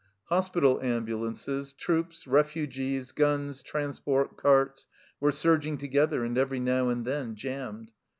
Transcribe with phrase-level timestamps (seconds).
[0.29, 4.87] Hospital ambulances, troops, refugees, guns, transport, carts,
[5.19, 7.91] were surg ing together and every now and then jammed.